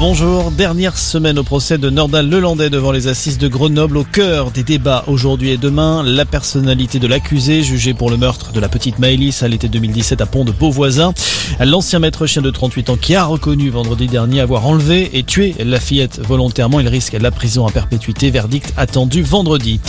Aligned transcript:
Bonjour, 0.00 0.50
dernière 0.50 0.98
semaine 0.98 1.38
au 1.38 1.44
procès 1.44 1.78
de 1.78 1.88
Nordal 1.88 2.28
Lelandais 2.28 2.68
devant 2.68 2.90
les 2.90 3.06
assises 3.06 3.38
de 3.38 3.46
Grenoble 3.46 3.96
au 3.96 4.02
cœur 4.02 4.50
des 4.50 4.64
débats 4.64 5.04
aujourd'hui 5.06 5.50
et 5.50 5.56
demain. 5.56 6.02
La 6.02 6.24
personnalité 6.24 6.98
de 6.98 7.06
l'accusé 7.06 7.62
jugé 7.62 7.94
pour 7.94 8.10
le 8.10 8.16
meurtre 8.16 8.50
de 8.50 8.58
la 8.58 8.68
petite 8.68 8.98
Maëlys 8.98 9.44
à 9.44 9.48
l'été 9.48 9.68
2017 9.68 10.20
à 10.20 10.26
Pont 10.26 10.44
de 10.44 10.50
Beauvoisin. 10.50 11.14
L'ancien 11.60 12.00
maître 12.00 12.26
chien 12.26 12.42
de 12.42 12.50
38 12.50 12.90
ans 12.90 12.96
qui 12.96 13.14
a 13.14 13.24
reconnu 13.24 13.70
vendredi 13.70 14.08
dernier 14.08 14.40
avoir 14.40 14.66
enlevé 14.66 15.16
et 15.16 15.22
tué 15.22 15.54
la 15.64 15.78
fillette 15.78 16.20
volontairement. 16.26 16.80
Il 16.80 16.88
risque 16.88 17.12
la 17.12 17.30
prison 17.30 17.64
à 17.64 17.70
perpétuité. 17.70 18.30
Verdict 18.30 18.74
attendu 18.76 19.22
vendredi. 19.22 19.80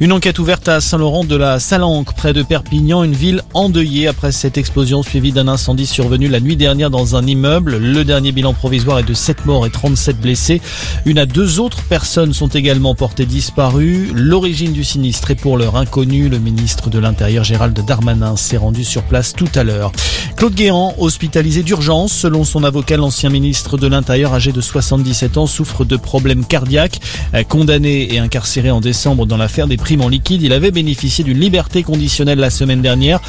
Une 0.00 0.12
enquête 0.12 0.40
ouverte 0.40 0.68
à 0.68 0.80
Saint-Laurent 0.80 1.22
de 1.24 1.36
la 1.36 1.60
Salanque 1.60 2.14
près 2.14 2.32
de 2.32 2.42
Perpignan, 2.42 3.04
une 3.04 3.14
ville 3.14 3.42
endeuillée 3.54 4.08
après 4.08 4.32
cette 4.32 4.58
explosion 4.58 5.04
suivie 5.04 5.30
d'un 5.30 5.46
incendie 5.46 5.86
survenu 5.86 6.26
la 6.26 6.40
nuit 6.40 6.56
dernière 6.56 6.90
dans 6.90 7.14
un 7.14 7.24
immeuble. 7.24 7.76
Le 7.76 8.04
dernier 8.04 8.32
bilan 8.32 8.54
provisoire 8.54 8.98
est 8.98 9.04
de 9.04 9.14
7 9.14 9.46
morts 9.46 9.53
et 9.64 9.70
37 9.70 10.20
blessés. 10.20 10.60
Une 11.04 11.18
à 11.18 11.26
deux 11.26 11.60
autres 11.60 11.82
personnes 11.84 12.32
sont 12.32 12.48
également 12.48 12.94
portées 12.94 13.26
disparues. 13.26 14.10
L'origine 14.12 14.72
du 14.72 14.82
sinistre 14.82 15.30
est 15.30 15.36
pour 15.36 15.56
l'heure 15.56 15.76
inconnue. 15.76 16.28
Le 16.28 16.40
ministre 16.40 16.90
de 16.90 16.98
l'Intérieur 16.98 17.44
Gérald 17.44 17.78
Darmanin 17.86 18.36
s'est 18.36 18.56
rendu 18.56 18.82
sur 18.82 19.04
place 19.04 19.32
tout 19.32 19.48
à 19.54 19.62
l'heure. 19.62 19.92
Claude 20.36 20.54
Guéant, 20.54 20.94
hospitalisé 20.98 21.62
d'urgence, 21.62 22.12
selon 22.12 22.42
son 22.42 22.64
avocat, 22.64 22.96
l'ancien 22.96 23.30
ministre 23.30 23.78
de 23.78 23.86
l'Intérieur 23.86 24.34
âgé 24.34 24.50
de 24.50 24.60
77 24.60 25.38
ans 25.38 25.46
souffre 25.46 25.84
de 25.84 25.96
problèmes 25.96 26.44
cardiaques. 26.44 27.00
Condamné 27.48 28.12
et 28.12 28.18
incarcéré 28.18 28.72
en 28.72 28.80
décembre 28.80 29.26
dans 29.26 29.36
l'affaire 29.36 29.68
des 29.68 29.76
primes 29.76 30.00
en 30.00 30.08
liquide, 30.08 30.42
il 30.42 30.52
avait 30.52 30.72
bénéficié 30.72 31.22
d'une 31.22 31.38
liberté 31.38 31.84
conditionnelle 31.84 32.40
la 32.40 32.50
semaine 32.50 32.82
dernière. 32.82 33.20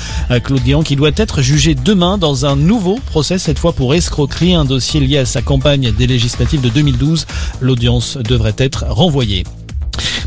Claude 0.43 0.63
Guéant 0.63 0.81
qui 0.81 0.95
doit 0.95 1.11
être 1.15 1.41
jugé 1.41 1.75
demain 1.75 2.17
dans 2.17 2.45
un 2.45 2.55
nouveau 2.55 2.99
procès, 3.05 3.37
cette 3.37 3.59
fois 3.59 3.73
pour 3.73 3.93
escroquerie, 3.93 4.55
un 4.55 4.65
dossier 4.65 4.99
lié 4.99 5.19
à 5.19 5.25
sa 5.25 5.41
campagne 5.41 5.91
d'élection 5.91 6.14
législative 6.15 6.61
de 6.61 6.69
2012. 6.69 7.27
L'audience 7.59 8.17
devrait 8.17 8.55
être 8.57 8.85
renvoyée. 8.87 9.43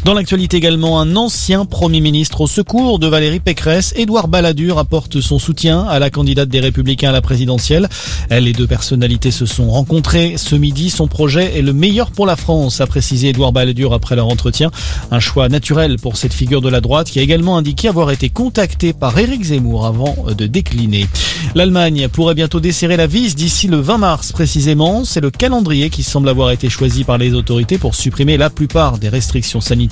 Dans 0.04 0.14
l'actualité 0.14 0.56
également, 0.56 1.00
un 1.00 1.16
ancien 1.16 1.66
Premier 1.66 2.00
ministre 2.00 2.40
au 2.40 2.46
secours 2.46 2.98
de 2.98 3.06
Valérie 3.06 3.40
Pécresse, 3.40 3.92
Édouard 3.96 4.28
Balladur, 4.28 4.78
apporte 4.78 5.20
son 5.20 5.38
soutien 5.38 5.82
à 5.82 5.98
la 5.98 6.08
candidate 6.08 6.48
des 6.48 6.60
Républicains 6.60 7.10
à 7.10 7.12
la 7.12 7.20
présidentielle. 7.20 7.88
Les 8.30 8.52
deux 8.52 8.66
personnalités 8.66 9.30
se 9.30 9.44
sont 9.44 9.68
rencontrées 9.68 10.34
ce 10.36 10.54
midi. 10.54 10.88
Son 10.88 11.08
projet 11.08 11.58
est 11.58 11.62
le 11.62 11.72
meilleur 11.72 12.10
pour 12.10 12.26
la 12.26 12.36
France, 12.36 12.80
a 12.80 12.86
précisé 12.86 13.28
Édouard 13.28 13.52
Balladur 13.52 13.92
après 13.92 14.16
leur 14.16 14.28
entretien. 14.28 14.70
Un 15.10 15.20
choix 15.20 15.48
naturel 15.48 15.96
pour 15.98 16.16
cette 16.16 16.32
figure 16.32 16.62
de 16.62 16.68
la 16.68 16.80
droite 16.80 17.10
qui 17.10 17.18
a 17.18 17.22
également 17.22 17.56
indiqué 17.56 17.88
avoir 17.88 18.10
été 18.10 18.30
contacté 18.30 18.92
par 18.92 19.18
Éric 19.18 19.44
Zemmour 19.44 19.84
avant 19.84 20.16
de 20.36 20.46
décliner. 20.46 21.06
L'Allemagne 21.54 22.08
pourrait 22.08 22.34
bientôt 22.34 22.60
desserrer 22.60 22.96
la 22.96 23.06
vis 23.06 23.34
d'ici 23.34 23.68
le 23.68 23.80
20 23.80 23.98
mars 23.98 24.32
précisément. 24.32 25.04
C'est 25.04 25.20
le 25.20 25.30
calendrier 25.30 25.90
qui 25.90 26.02
semble 26.02 26.28
avoir 26.28 26.50
été 26.50 26.70
choisi 26.70 27.04
par 27.04 27.18
les 27.18 27.34
autorités 27.34 27.78
pour 27.78 27.94
supprimer 27.94 28.36
la 28.36 28.48
plupart 28.48 28.98
des 28.98 29.08
restrictions 29.08 29.60
sanitaires. 29.60 29.87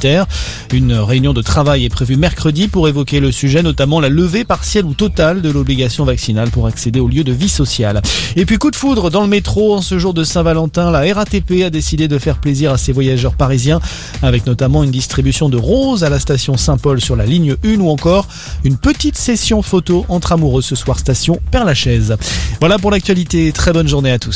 Une 0.72 0.92
réunion 0.92 1.32
de 1.32 1.42
travail 1.42 1.84
est 1.84 1.88
prévue 1.88 2.16
mercredi 2.16 2.68
pour 2.68 2.88
évoquer 2.88 3.20
le 3.20 3.32
sujet, 3.32 3.62
notamment 3.62 4.00
la 4.00 4.08
levée 4.08 4.44
partielle 4.44 4.84
ou 4.84 4.94
totale 4.94 5.42
de 5.42 5.50
l'obligation 5.50 6.04
vaccinale 6.04 6.50
pour 6.50 6.66
accéder 6.66 7.00
aux 7.00 7.08
lieux 7.08 7.24
de 7.24 7.32
vie 7.32 7.48
sociale. 7.48 8.02
Et 8.36 8.44
puis 8.44 8.58
coup 8.58 8.70
de 8.70 8.76
foudre 8.76 9.10
dans 9.10 9.22
le 9.22 9.28
métro 9.28 9.74
en 9.74 9.80
ce 9.80 9.98
jour 9.98 10.14
de 10.14 10.24
Saint-Valentin, 10.24 10.90
la 10.90 11.14
RATP 11.14 11.62
a 11.64 11.70
décidé 11.70 12.08
de 12.08 12.18
faire 12.18 12.38
plaisir 12.38 12.72
à 12.72 12.78
ses 12.78 12.92
voyageurs 12.92 13.34
parisiens 13.34 13.80
avec 14.22 14.46
notamment 14.46 14.84
une 14.84 14.90
distribution 14.90 15.48
de 15.48 15.56
roses 15.56 16.04
à 16.04 16.10
la 16.10 16.18
station 16.18 16.56
Saint-Paul 16.56 17.00
sur 17.00 17.16
la 17.16 17.26
ligne 17.26 17.56
1 17.64 17.80
ou 17.80 17.90
encore 17.90 18.26
une 18.64 18.76
petite 18.76 19.16
session 19.16 19.62
photo 19.62 20.04
entre 20.08 20.32
amoureux 20.32 20.62
ce 20.62 20.74
soir 20.74 20.98
station 20.98 21.40
Père 21.50 21.64
Lachaise. 21.64 22.16
Voilà 22.60 22.78
pour 22.78 22.90
l'actualité. 22.90 23.52
Très 23.52 23.72
bonne 23.72 23.88
journée 23.88 24.12
à 24.12 24.18
tous. 24.18 24.34